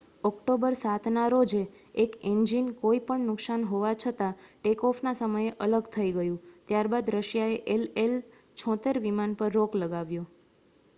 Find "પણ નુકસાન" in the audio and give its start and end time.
3.01-3.63